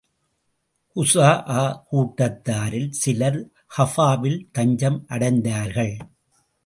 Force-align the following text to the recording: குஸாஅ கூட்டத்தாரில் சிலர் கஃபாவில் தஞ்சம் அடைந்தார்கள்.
குஸாஅ 0.95 1.57
கூட்டத்தாரில் 1.89 2.89
சிலர் 3.01 3.39
கஃபாவில் 3.77 4.39
தஞ்சம் 4.51 4.99
அடைந்தார்கள். 5.07 5.95